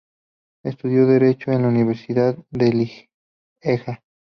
[0.63, 2.71] Estudió derecho en la Universidad de
[3.59, 4.01] Lieja.